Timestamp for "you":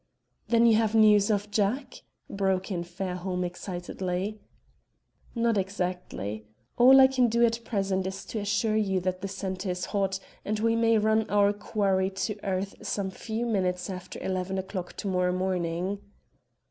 0.65-0.77, 8.75-8.99